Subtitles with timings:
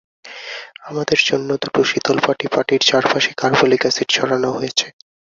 [0.83, 4.85] আমাদের জন্যে দুটো শীতল পাটি, পাটির চারপাশে কার্বলিক এসিড ছড়ানো হয়েছে।